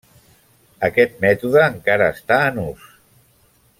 Aquest 0.87 1.21
mètode 1.25 1.61
encara 1.73 2.09
està 2.17 2.41
en 2.55 2.59
ús. 2.65 2.89